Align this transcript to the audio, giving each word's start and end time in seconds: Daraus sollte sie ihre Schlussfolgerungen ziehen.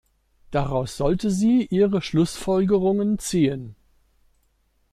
Daraus 0.49 0.97
sollte 0.97 1.29
sie 1.29 1.63
ihre 1.69 2.01
Schlussfolgerungen 2.01 3.19
ziehen. 3.19 3.75